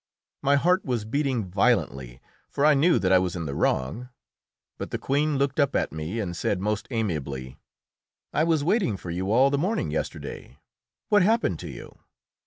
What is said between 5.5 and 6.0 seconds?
up at